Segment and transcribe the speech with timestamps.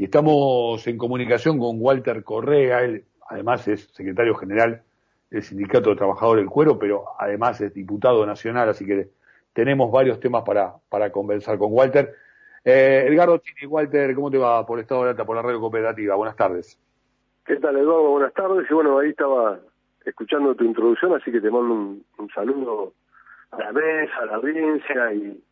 [0.00, 4.80] y estamos en comunicación con Walter Correa, él además es secretario general
[5.28, 9.10] del Sindicato de Trabajadores del Cuero, pero además es diputado nacional, así que
[9.52, 12.14] tenemos varios temas para, para conversar con Walter.
[12.64, 16.14] Eh, Edgardo Chini, Walter, ¿cómo te va por Estado de Alta, por la radio cooperativa?
[16.14, 16.80] Buenas tardes.
[17.44, 18.12] ¿Qué tal, Eduardo?
[18.12, 18.70] Buenas tardes.
[18.70, 19.60] Y bueno, ahí estaba
[20.06, 22.94] escuchando tu introducción, así que te mando un, saludo
[23.50, 25.44] a la mesa, a la audiencia y,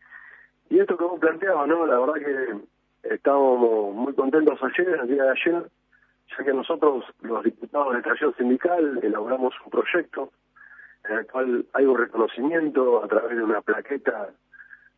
[0.70, 1.84] y esto que vos planteabas, ¿no?
[1.84, 5.70] La verdad que estábamos muy contentos ayer, el día de ayer,
[6.36, 10.30] ya que nosotros, los diputados de Tracción Sindical, elaboramos un proyecto
[11.08, 14.30] en el cual hay un reconocimiento a través de una plaqueta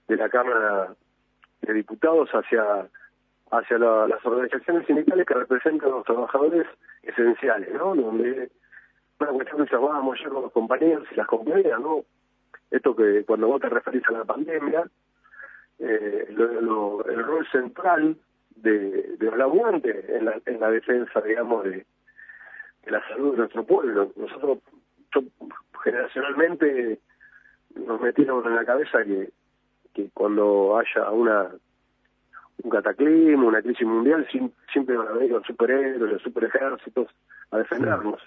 [0.08, 0.94] de la Cámara
[1.62, 2.88] de Diputados hacia
[3.50, 6.66] hacia las organizaciones sindicales que representan a los trabajadores
[7.02, 7.96] esenciales, ¿no?
[7.96, 8.50] Donde
[9.18, 12.04] una cuestión que charlábamos ayer con los compañeros y las compañeras, ¿no?
[12.70, 14.84] Esto que cuando vos te referís a la pandemia,
[15.80, 18.16] eh, el rol central
[18.56, 21.86] de, de los en la, en la defensa, digamos, de,
[22.86, 24.12] la salud de nuestro pueblo.
[24.16, 24.58] Nosotros,
[25.82, 26.98] generacionalmente,
[27.74, 29.30] nos metieron en la cabeza que,
[29.94, 31.50] que cuando haya una
[32.62, 34.26] un cataclismo, una crisis mundial,
[34.70, 37.08] siempre van a venir los superhéroes, los superejércitos
[37.50, 38.20] a defendernos.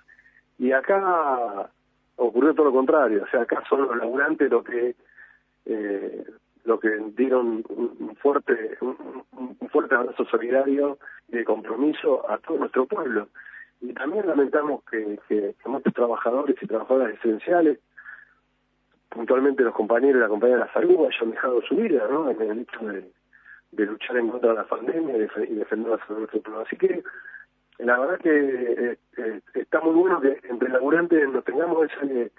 [0.58, 1.70] Y acá
[2.16, 4.96] ocurrió todo lo contrario, o sea, acá son los laburantes los que
[5.66, 6.26] eh,
[6.66, 10.98] lo que dieron un fuerte un, fuerte abrazo solidario
[11.28, 13.28] y de compromiso a todo nuestro pueblo.
[13.82, 15.20] Y también lamentamos que,
[15.66, 17.80] muchos trabajadores y trabajadoras esenciales,
[19.10, 22.30] puntualmente los compañeros y la compañía de la salud, hayan dejado su vida ¿no?
[22.30, 26.42] en el hecho de, luchar en contra de la pandemia y defender la salud nuestro
[26.42, 26.62] pueblo.
[26.62, 27.04] Así que
[27.80, 32.32] la verdad que eh, eh, está muy bueno que entre laburantes nos tengamos ese,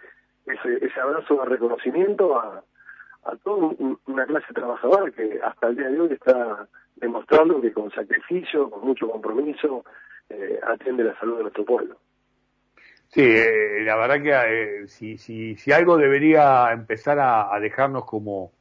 [0.46, 2.62] ese, ese abrazo de reconocimiento a,
[3.24, 3.74] a toda
[4.06, 8.86] una clase trabajadora que hasta el día de hoy está demostrando que con sacrificio, con
[8.86, 9.84] mucho compromiso,
[10.28, 11.96] eh, atiende la salud de nuestro pueblo.
[13.08, 18.52] Sí, eh, la verdad que eh, si, si, algo debería empezar a, dejarnos como,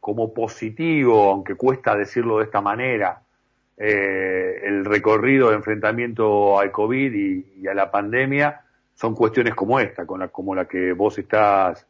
[0.00, 3.22] como positivo, aunque cuesta decirlo de esta manera,
[3.76, 8.62] el recorrido de enfrentamiento al COVID y, a la pandemia
[8.94, 11.86] son cuestiones como esta, como la que vos estás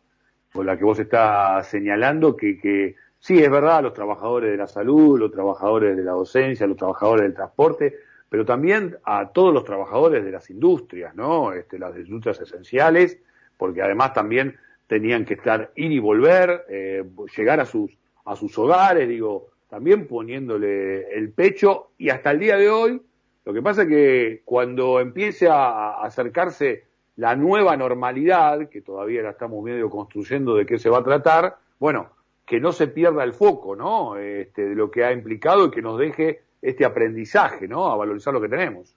[0.52, 4.66] con la que vos estás señalando, que, que sí, es verdad, los trabajadores de la
[4.66, 7.96] salud, los trabajadores de la docencia, los trabajadores del transporte,
[8.28, 11.52] pero también a todos los trabajadores de las industrias, ¿no?
[11.52, 13.18] Este, las industrias esenciales,
[13.56, 14.56] porque además también
[14.86, 17.04] tenían que estar ir y volver, eh,
[17.36, 22.56] llegar a sus, a sus hogares, digo, también poniéndole el pecho, y hasta el día
[22.56, 23.02] de hoy,
[23.44, 26.87] lo que pasa es que cuando empiece a acercarse
[27.18, 31.56] la nueva normalidad, que todavía la estamos medio construyendo de qué se va a tratar,
[31.80, 32.10] bueno,
[32.46, 34.16] que no se pierda el foco, ¿no?
[34.16, 37.90] Este, de lo que ha implicado y que nos deje este aprendizaje, ¿no?
[37.90, 38.94] A valorizar lo que tenemos.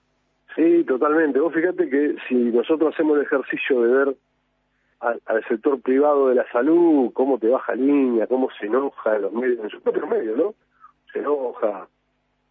[0.54, 1.40] Sí, totalmente.
[1.40, 4.16] Vos fíjate que si nosotros hacemos el ejercicio de ver
[5.00, 9.32] al, sector privado de la salud, cómo te baja línea, cómo se enoja en los
[9.32, 10.54] medios, en sus propios medios, ¿no?
[11.12, 11.88] Se enoja,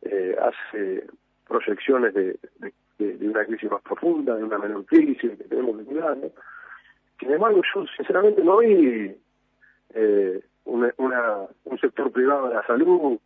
[0.01, 1.05] eh, hace
[1.47, 2.73] proyecciones de, de,
[3.03, 6.17] una crisis más profunda, de una menor crisis que tenemos que cuidar.
[7.19, 9.15] Sin embargo, yo sinceramente no vi
[9.93, 13.17] eh, una, un sector privado de la salud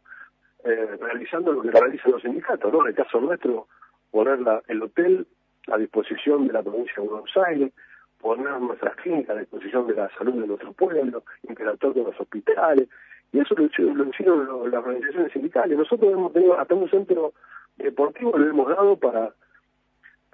[0.63, 2.81] eh, realizando lo que realizan los sindicatos, ¿no?
[2.81, 3.67] En el caso nuestro,
[4.11, 5.27] poner la, el hotel
[5.67, 7.71] a disposición de la provincia de Buenos Aires,
[8.19, 12.89] poner nuestras clínicas a disposición de la salud de nuestro pueblo, interactuar con los hospitales,
[13.31, 15.77] y eso lo, lo hicieron las organizaciones sindicales.
[15.77, 17.33] Nosotros hemos tenido hasta un centro
[17.77, 19.33] deportivo, lo hemos dado para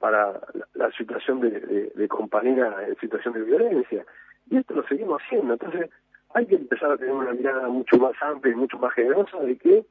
[0.01, 0.33] para
[0.73, 4.03] la, situación de, de, de, compañera en situación de violencia.
[4.49, 5.53] Y esto lo seguimos haciendo.
[5.53, 5.89] Entonces,
[6.33, 9.57] hay que empezar a tener una mirada mucho más amplia y mucho más generosa de
[9.57, 9.85] que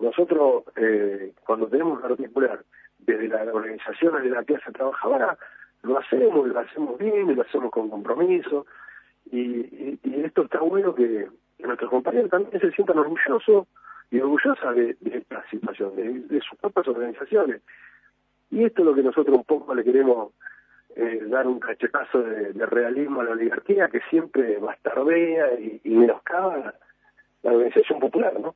[0.00, 2.64] nosotros, eh, cuando tenemos que articular
[2.98, 5.38] desde las organizaciones de la clase trabajadora,
[5.82, 8.66] lo hacemos, lo hacemos bien, y lo hacemos con compromiso.
[9.30, 11.28] Y, y, esto está bueno que,
[11.60, 13.68] nuestros compañeros también se sientan orgullosos
[14.10, 17.62] y orgullosas de, esta situación, de, de sus propias organizaciones.
[18.52, 20.34] Y esto es lo que nosotros un poco le queremos
[20.94, 26.74] eh, dar un cachetazo de, realismo a la oligarquía que siempre bastardea y, y menoscaba
[27.42, 28.54] la, organización popular, ¿no?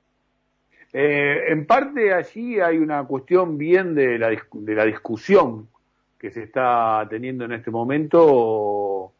[0.92, 5.66] Eh, en parte allí hay una cuestión bien de la, de la discusión
[6.18, 9.12] que se está teniendo en este momento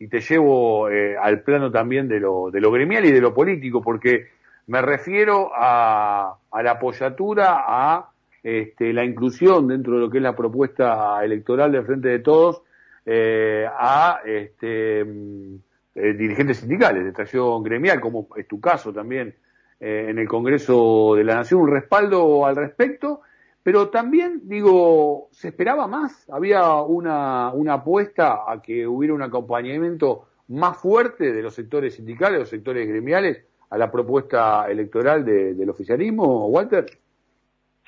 [0.00, 3.32] y te llevo eh, al plano también de lo, de lo gremial y de lo
[3.32, 4.28] político, porque
[4.66, 8.10] me refiero a, a la apoyatura a
[8.44, 12.62] este, la inclusión dentro de lo que es la propuesta electoral de Frente de Todos
[13.06, 15.54] eh, a este, mm,
[15.94, 19.34] eh, dirigentes sindicales de tracción gremial, como es tu caso también
[19.80, 23.22] eh, en el Congreso de la Nación, un respaldo al respecto,
[23.62, 30.76] Pero también, digo, se esperaba más, había una apuesta a que hubiera un acompañamiento más
[30.76, 36.84] fuerte de los sectores sindicales, los sectores gremiales, a la propuesta electoral del oficialismo, Walter.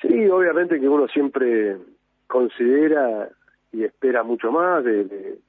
[0.01, 1.77] Sí, obviamente que uno siempre
[2.27, 3.29] considera
[3.71, 5.39] y espera mucho más de,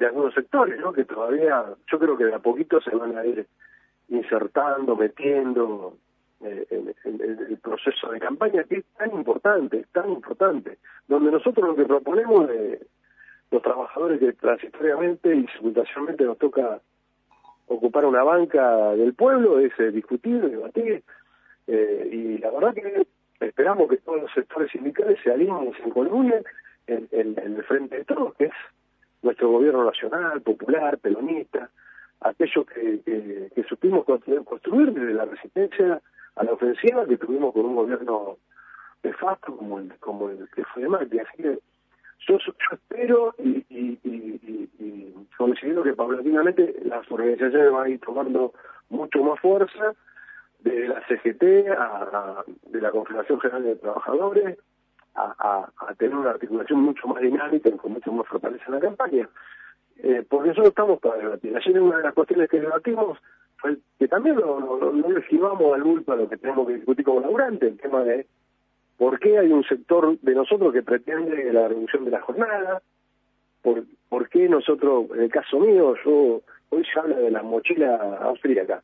[0.00, 0.92] algunos sectores, ¿no?
[0.92, 3.46] Que todavía, yo creo que de a poquito se van a ir
[4.08, 5.96] insertando, metiendo
[6.42, 11.74] eh, en, el proceso de campaña que es tan importante, tan importante, donde nosotros lo
[11.74, 12.86] que proponemos de
[13.50, 16.80] los trabajadores que transitoriamente y simultáneamente nos toca
[17.66, 21.02] ocupar una banca del pueblo es eh, discutir, debatir,
[21.66, 23.06] eh, y la verdad que
[23.46, 26.44] esperamos que todos los sectores sindicales se alineen y se incolumnen
[26.86, 28.52] en, el frente de todos, que es
[29.22, 31.70] nuestro gobierno nacional, popular, peronista,
[32.20, 36.00] aquello que, supimos construir, desde la resistencia
[36.36, 38.36] a la ofensiva que tuvimos con un gobierno
[39.02, 41.18] de facto como el, como el que fue de Macri.
[41.18, 41.58] Así que
[42.26, 42.38] yo,
[42.72, 48.52] espero y, y, y, y, considero que paulatinamente las organizaciones van a ir tomando
[48.88, 49.94] mucho más fuerza
[50.64, 54.58] de la CGT a, de la Confederación General de Trabajadores
[55.14, 59.28] a, tener una articulación mucho más dinámica y con mucho más fortaleza en la campaña.
[60.02, 61.56] Eh, porque nosotros estamos para debatir.
[61.56, 63.18] Ayer una de las cuestiones que debatimos
[63.58, 67.04] fue que también no, no, no esquivamos al bulto a lo que tenemos que discutir
[67.04, 68.26] como laburante, el tema de
[68.98, 72.82] por qué hay un sector de nosotros que pretende la reducción de la jornada,
[73.62, 78.18] por, por qué nosotros, en el caso mío, yo hoy se habla de la mochila
[78.22, 78.82] austríaca.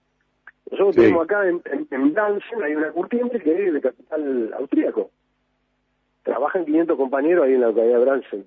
[0.70, 5.11] Nosotros tenemos acá en, en, hay una curtiente que es de capital austríaco.
[6.22, 8.46] Trabajan 500 compañeros ahí en la localidad de Bransen.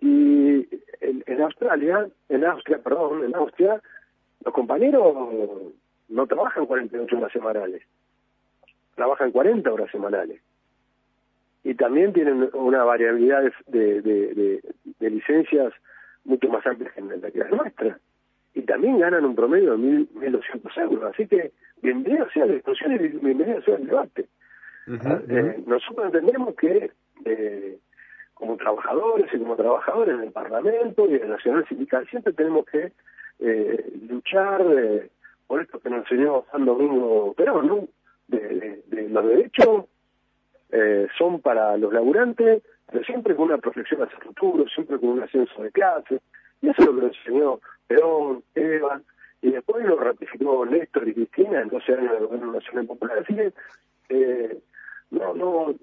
[0.00, 0.68] Y
[1.00, 3.80] en, Australia, en Austria, perdón, en Austria,
[4.44, 5.14] los compañeros
[6.08, 7.82] no trabajan 48 horas semanales,
[8.94, 10.40] trabajan 40 horas semanales.
[11.64, 14.62] Y también tienen una variabilidad de, de,
[14.98, 15.72] de, licencias
[16.24, 17.98] mucho más amplia que la nuestra
[18.58, 21.14] y también ganan un promedio de 1.200 euros.
[21.14, 24.26] Así que bienvenido sea la discusión y bienvenido sea el debate.
[25.04, 26.90] Ah, eh, nosotros entendemos que
[27.24, 27.78] eh,
[28.34, 32.66] como trabajadores y como trabajadores en el Parlamento y en el Nacional Sindical siempre tenemos
[32.66, 32.90] que
[33.38, 34.64] eh, luchar
[35.46, 37.88] por esto que nos enseñó San Domingo Perón, ¿no?
[38.26, 39.84] De, los derechos
[41.16, 45.22] son para los laburantes, pero siempre con una protección hacia el futuro, siempre con un
[45.22, 46.20] ascenso de clase,
[46.60, 49.00] y eso es lo que nos enseñó Perón, Eva,
[49.40, 53.18] y después lo ratificó Néstor y Cristina en 12 años de gobierno nacional popular.
[53.18, 53.52] Así que
[54.10, 54.58] eh,
[55.10, 55.74] no, no,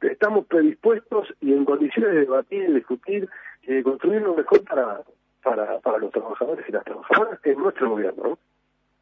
[0.00, 3.28] estamos predispuestos y en condiciones de debatir, discutir
[3.62, 5.02] y de construir lo mejor para,
[5.42, 8.38] para, para los trabajadores y las trabajadoras en nuestro gobierno.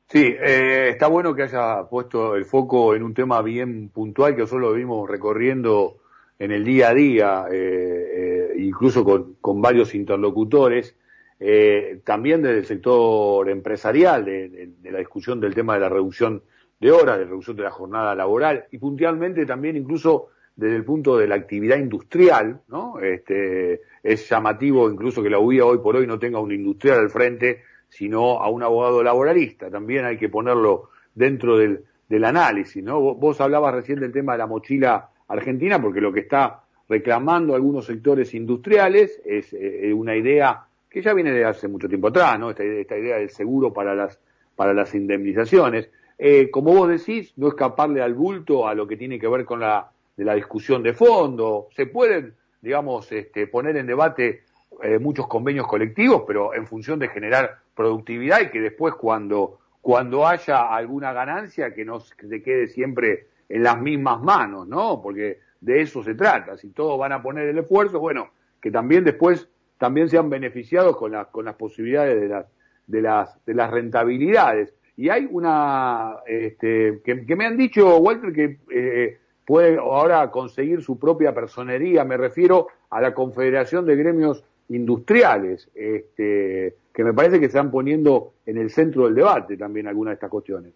[0.07, 4.43] Sí, eh, está bueno que haya puesto el foco en un tema bien puntual que
[4.43, 5.99] nosotros lo vimos recorriendo
[6.39, 10.97] en el día a día, eh, incluso con, con varios interlocutores
[11.41, 16.43] eh, también desde el sector empresarial, de, la discusión del tema de la reducción
[16.81, 21.17] de horas, de reducción de la jornada laboral y puntualmente también incluso desde el punto
[21.17, 22.99] de la actividad industrial, ¿no?
[22.99, 27.11] Este, es llamativo incluso que la UIA hoy por hoy no tenga un industrial al
[27.11, 29.71] frente, sino a un abogado laboralista.
[29.71, 33.01] También hay que ponerlo dentro del, del análisis, ¿no?
[33.01, 37.87] Vos, hablabas recién del tema de la mochila argentina, porque lo que está reclamando algunos
[37.87, 42.51] sectores industriales es eh, una idea que ya viene de hace mucho tiempo atrás, ¿no?
[42.51, 44.19] Esta, idea del seguro para las,
[44.57, 45.91] para las indemnizaciones.
[46.19, 49.61] Eh, como vos decís, no escaparle al bulto a lo que tiene que ver con
[49.61, 51.69] la, de la discusión de fondo.
[51.77, 54.43] Se pueden, digamos, este, poner en debate
[54.83, 60.27] eh, muchos convenios colectivos, pero en función de generar productividad y que después cuando, cuando
[60.27, 65.01] haya alguna ganancia que no se quede siempre en las mismas manos, ¿no?
[65.03, 66.57] Porque de eso se trata.
[66.57, 68.31] Si todos van a poner el esfuerzo, bueno,
[68.61, 69.49] que también después
[69.79, 72.47] también se han beneficiado con, con las posibilidades de las,
[72.87, 74.75] de, las, de las rentabilidades.
[74.97, 80.99] Y hay una, este, que, me han dicho, Walter, que eh, puede ahora conseguir su
[80.99, 87.47] propia personería, me refiero a la Confederación de Gremios Industriales, este, que me parece que
[87.47, 90.75] se están poniendo en el centro del debate también algunas de estas cuestiones.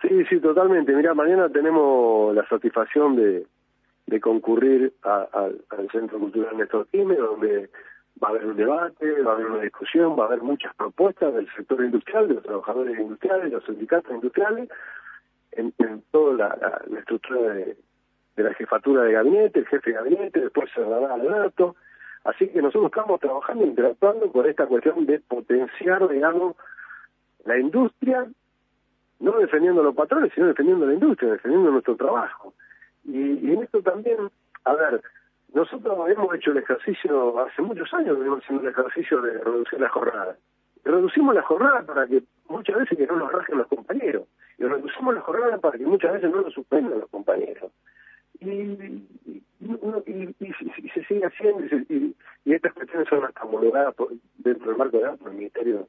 [0.00, 0.94] Sí, sí, totalmente.
[0.94, 3.44] Mira, mañana tenemos la satisfacción de,
[4.06, 7.68] de concurrir al Centro Cultural Néstor Quime, donde
[8.22, 11.34] va a haber un debate, va a haber una discusión, va a haber muchas propuestas
[11.34, 14.68] del sector industrial, de los trabajadores industriales, de los sindicatos industriales,
[15.52, 15.72] en,
[16.10, 17.76] toda la, estructura de,
[18.36, 21.76] la jefatura de gabinete, el jefe de gabinete, después se dará al dato.
[22.24, 26.56] Así que nosotros estamos trabajando, interactuando con esta cuestión de potenciar, digamos,
[27.44, 28.26] la industria,
[29.20, 32.54] no defendiendo a los patrones, sino defendiendo la industria, defendiendo nuestro trabajo.
[33.04, 34.30] Y, y en esto también
[34.68, 35.02] a ver,
[35.54, 39.88] nosotros hemos hecho el ejercicio, hace muchos años venimos haciendo el ejercicio de reducir la
[39.88, 40.36] jornada.
[40.84, 44.24] Reducimos la jornada para que muchas veces que no nos rajen los compañeros.
[44.58, 47.72] Y reducimos la jornada para que muchas veces no nos suspendan los compañeros.
[48.40, 48.46] Y,
[49.60, 50.52] y,
[50.94, 52.14] se sigue haciendo y,
[52.44, 53.94] estas cuestiones son hasta homologadas
[54.36, 55.88] dentro del marco de por el Ministerio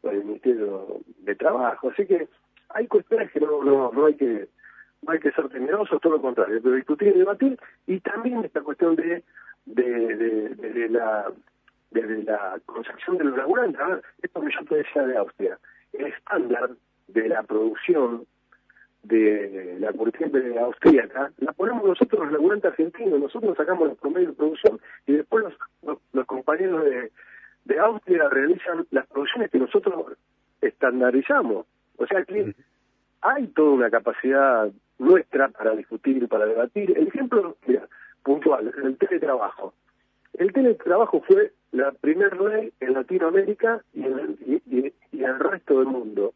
[0.00, 1.90] por el Ministerio de Trabajo.
[1.90, 2.28] Así que
[2.68, 4.48] hay cuestiones que no, no, no hay que
[5.02, 8.60] no hay que ser temerosos, todo lo contrario, pero discutir y debatir, y también esta
[8.62, 9.22] cuestión de,
[9.66, 10.16] de,
[10.54, 11.30] de, la
[11.90, 13.80] de la concepción de los laburantes.
[13.80, 15.58] A ver, esto que yo te decía de Austria,
[15.92, 16.70] el estándar
[17.08, 18.26] de la producción
[19.08, 24.36] de la de austríaca, la ponemos nosotros los laburantes argentinos, nosotros sacamos los promedios de
[24.36, 25.44] producción y después
[25.82, 27.12] los, los, compañeros de,
[27.66, 30.16] de Austria realizan las producciones que nosotros
[30.60, 31.66] estandarizamos.
[31.98, 32.54] O sea que
[33.20, 36.96] hay toda una capacidad nuestra para discutir, para debatir.
[36.96, 37.88] El ejemplo, mira,
[38.22, 39.74] puntual, el teletrabajo.
[40.34, 46.34] El teletrabajo fue la primera ley en Latinoamérica y en, el, y, resto del mundo.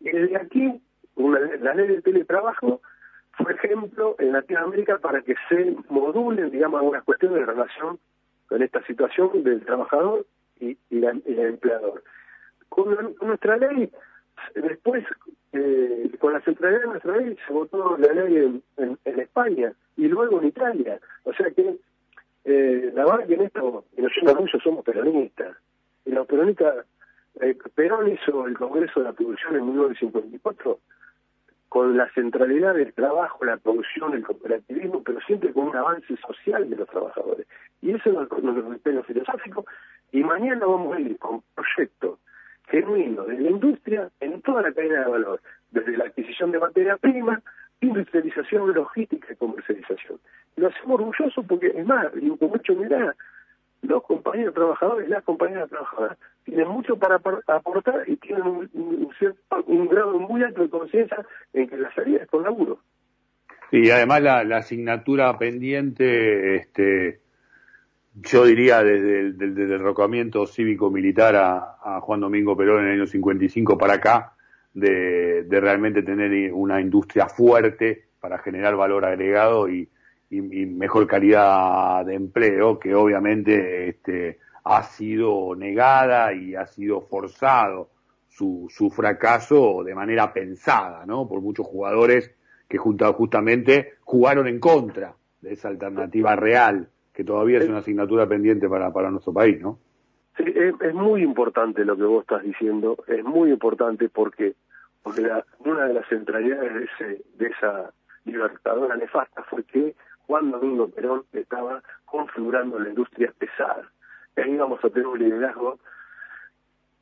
[0.00, 0.80] Y desde aquí,
[1.16, 2.80] la ley del teletrabajo
[3.32, 7.98] fue ejemplo en Latinoamérica para que se modulen, digamos, algunas cuestiones de relación
[8.48, 10.26] con esta situación del trabajador
[10.58, 12.02] y, y, el empleador.
[12.68, 13.90] Con, nuestra ley,
[14.54, 15.04] después
[15.52, 20.40] eh, con la centralidad de nuestra ley se votó la ley en, España y luego
[20.40, 21.00] en Italia.
[21.24, 21.76] O sea que
[22.44, 25.56] eh, la verdad que en esto, en los somos peronistas.
[26.04, 26.86] Y los peronistas,
[27.40, 30.78] eh, Perón hizo el Congreso de la Producción en 1954
[31.68, 36.68] con la centralidad del trabajo, la producción, el cooperativismo, pero siempre con un avance social
[36.68, 37.46] de los trabajadores.
[37.82, 39.66] Y eso es nuestro criterio filosófico.
[40.10, 42.18] Y mañana vamos a ir con proyectos
[42.70, 46.96] genuino de la industria en toda la cadena de valor, desde la adquisición de materia
[46.96, 47.42] prima,
[47.80, 50.18] industrialización, logística y comercialización.
[50.56, 53.14] Lo hacemos orgulloso porque, es más, digo con mucha humildad,
[53.82, 58.70] los compañeros trabajadores, las compañeras trabajadoras, tienen mucho para aportar y tienen un,
[59.66, 62.80] un, grado muy alto de conciencia en que la salida es con laburo.
[63.70, 67.20] Y además la, la asignatura pendiente, este,
[68.22, 73.94] yo diría desde el, derrocamiento cívico-militar a, Juan Domingo Perón en el año 55 para
[73.94, 74.32] acá,
[74.74, 79.88] de, realmente tener una industria fuerte para generar valor agregado y,
[80.30, 87.90] mejor calidad de empleo, que obviamente este, ha sido negada y ha sido forzado
[88.28, 91.26] su, su fracaso de manera pensada, ¿no?
[91.26, 92.30] Por muchos jugadores
[92.68, 98.68] que justamente jugaron en contra de esa alternativa real que todavía es una asignatura pendiente
[98.68, 99.80] para, para nuestro país, ¿no?
[100.36, 104.54] Sí, es, muy importante lo que vos estás diciendo, es muy importante porque
[105.02, 105.28] porque
[105.64, 107.92] una de las centralidades de, ese, de esa
[108.24, 109.96] libertadora nefasta fue que
[110.28, 113.90] Juan Domingo Perón estaba configurando la industria pesada.
[114.36, 115.80] Ahí íbamos a tener un liderazgo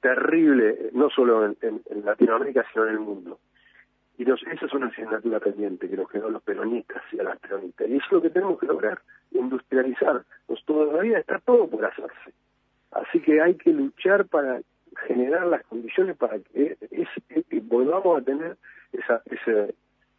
[0.01, 3.39] terrible, no solo en, en Latinoamérica, sino en el mundo.
[4.19, 7.25] Y nos, esa es una asignatura pendiente que nos quedó a los peronistas y a
[7.25, 7.89] las peronistas.
[7.89, 9.01] Y eso es lo que tenemos que lograr,
[9.33, 10.25] industrializar.
[10.47, 12.33] Pues todavía está todo por hacerse.
[12.93, 14.61] Así que hay que luchar para
[15.07, 16.77] generar las condiciones para que,
[17.63, 18.57] volvamos a tener
[18.93, 19.75] esa, ese,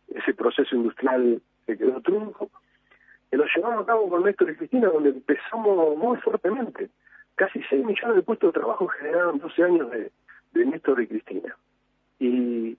[0.09, 2.51] ese proceso industrial que quedó trunco,
[3.31, 6.89] que lo llevamos a cabo con Néstor y Cristina, donde empezamos muy fuertemente.
[7.33, 11.55] Casi 6 millones de puestos de trabajo generaron 12 años de Néstor y Cristina.
[12.19, 12.77] Y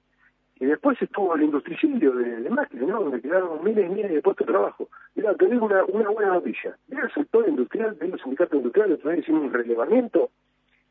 [0.61, 3.01] y después estuvo el industricidio de, de Macri, ¿no?
[3.03, 4.89] Donde quedaron miles y miles de puestos de trabajo.
[5.15, 6.77] Mira, te digo una, una buena noticia.
[6.89, 10.31] Mira el sector industrial, de los sindicatos industriales, vez hicimos un relevamiento.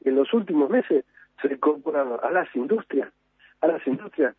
[0.05, 1.03] En los últimos meses
[1.41, 3.12] se incorporaron a las industrias,
[3.59, 4.36] a las industrias,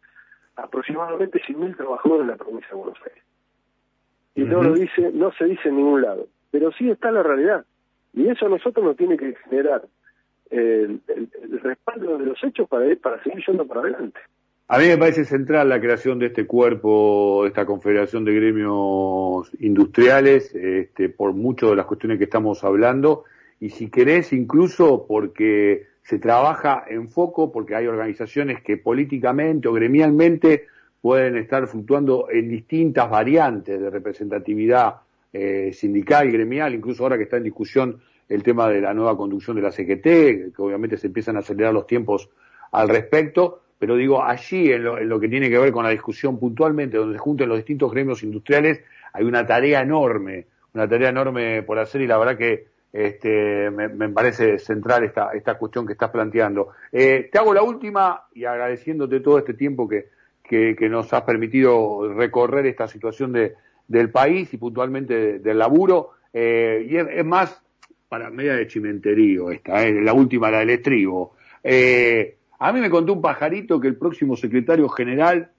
[0.56, 3.22] aproximadamente 100.000 trabajadores en la provincia de Buenos Aires.
[4.34, 6.26] Y no lo dice, no se dice en ningún lado.
[6.50, 7.66] Pero sí está la realidad.
[8.14, 9.82] Y eso a nosotros nos tiene que generar
[10.50, 14.20] el, el, respaldo de los hechos para, para seguir yendo para adelante.
[14.70, 19.50] A mí me parece central la creación de este cuerpo, de esta confederación de gremios
[19.60, 23.24] industriales, este, por muchas de las cuestiones que estamos hablando,
[23.60, 29.72] y si querés, incluso porque se trabaja en foco, porque hay organizaciones que políticamente o
[29.72, 30.66] gremialmente
[31.00, 34.96] pueden estar fluctuando en distintas variantes de representatividad
[35.32, 39.16] eh, sindical y gremial, incluso ahora que está en discusión el tema de la nueva
[39.16, 42.28] conducción de la CGT, que obviamente se empiezan a acelerar los tiempos
[42.70, 46.96] al respecto, pero digo, allí en lo, que tiene que ver con la discusión puntualmente,
[46.96, 48.82] donde se junten los distintos gremios industriales,
[49.12, 54.08] hay una tarea enorme, una tarea enorme por hacer y la verdad que este, me,
[54.08, 56.70] parece central esta, esta cuestión que estás planteando.
[56.90, 60.08] Eh, te hago la última y agradeciéndote todo este tiempo que,
[60.48, 63.54] que, nos has permitido recorrer esta situación de,
[63.86, 66.12] del país y puntualmente del laburo.
[66.32, 67.62] Eh, y es, más
[68.08, 71.34] para media de chimenterío esta, eh, la última, la del estribo.
[71.62, 75.50] Eh, a mí me contó un pajarito que el próximo secretario general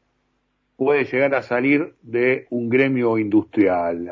[0.76, 4.10] puede llegar a salir de un gremio industrial,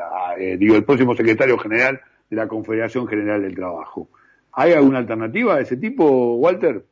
[0.58, 4.08] digo, el próximo secretario general de la Confederación General del Trabajo.
[4.52, 6.84] ¿Hay alguna alternativa de ese tipo, Walter?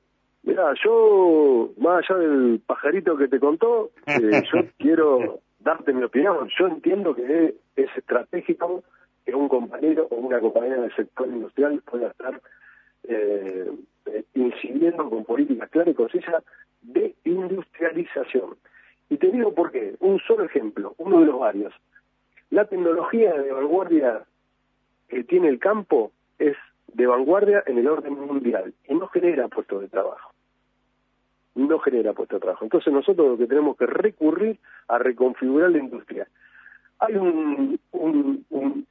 [0.44, 6.48] Mira, yo, más allá del pajarito que te contó, yo quiero darte mi opinión.
[6.58, 8.84] Yo entiendo que es estratégico
[9.24, 12.40] que un compañero o una compañera del sector industrial pueda estar
[13.08, 13.72] eh,
[14.34, 16.44] incidiendo con políticas claras y concisas
[16.82, 18.56] de industrialización.
[19.08, 19.94] Y te digo por qué.
[20.00, 21.74] Un solo ejemplo, uno de los varios.
[22.50, 24.24] La tecnología de vanguardia
[25.08, 26.56] que tiene el campo es
[26.92, 30.32] de vanguardia en el orden mundial y no genera puestos de trabajo
[31.56, 32.64] no genera puesto de trabajo.
[32.64, 34.58] Entonces nosotros lo que tenemos que recurrir
[34.88, 36.28] a reconfigurar la industria.
[36.98, 38.86] Hay un, un,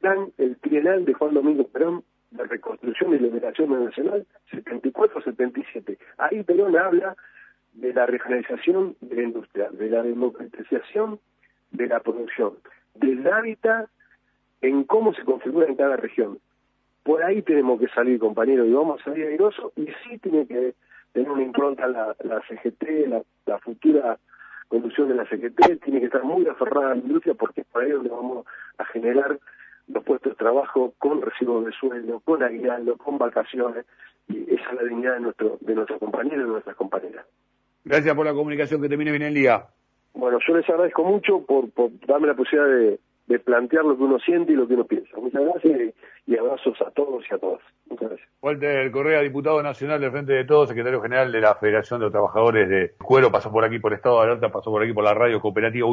[0.00, 5.98] plan, el trienal de Juan Domingo Perón, de reconstrucción y liberación nacional, 74-77.
[6.18, 7.16] Ahí Perón habla
[7.72, 11.20] de la regionalización de la industria, de la democratización
[11.70, 12.54] de la producción,
[12.94, 13.88] del hábitat
[14.60, 16.38] en cómo se configura en cada región.
[17.02, 20.74] Por ahí tenemos que salir, compañeros, y vamos a salir airosos, y sí tiene que
[21.12, 23.08] tener una impronta la, la CGT,
[23.46, 24.18] la, futura
[24.68, 27.86] conducción de la CGT, tiene que estar muy aferrada a la industria porque es para
[27.86, 29.38] ahí donde vamos a generar
[29.88, 33.86] los puestos de trabajo con recibos de sueldo, con aguinaldo, con vacaciones,
[34.28, 37.26] y esa es la dignidad de nuestro, de nuestros compañeros y de nuestras compañeras.
[37.84, 39.64] Gracias por la comunicación, que termine bien el día.
[40.14, 44.02] Bueno, yo les agradezco mucho por, por darme la posibilidad de, de plantear lo que
[44.02, 45.16] uno siente y lo que uno piensa.
[45.20, 45.94] Muchas gracias
[46.26, 47.60] y, abrazos a todos y a todas.
[47.88, 48.28] Muchas gracias.
[48.40, 52.68] Walter Correa, diputado nacional del Frente de Todos, secretario general de la Federación de Trabajadores
[52.68, 55.40] de Cuero, pasó por aquí por Estado de Alerta, pasó por aquí por la radio
[55.40, 55.86] cooperativa.